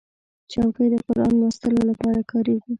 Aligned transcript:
چوکۍ 0.51 0.87
د 0.93 0.95
قرآن 1.07 1.33
لوستلو 1.39 1.81
لپاره 1.89 2.19
کارېږي. 2.31 2.69